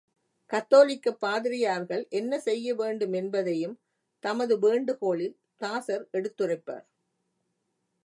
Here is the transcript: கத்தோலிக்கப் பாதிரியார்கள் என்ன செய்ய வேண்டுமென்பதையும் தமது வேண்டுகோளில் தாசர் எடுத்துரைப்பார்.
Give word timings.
கத்தோலிக்கப் 0.51 1.19
பாதிரியார்கள் 1.19 2.07
என்ன 2.09 2.39
செய்ய 2.39 2.75
வேண்டுமென்பதையும் 2.75 3.77
தமது 4.23 4.59
வேண்டுகோளில் 4.59 5.39
தாசர் 5.57 6.05
எடுத்துரைப்பார். 6.13 6.87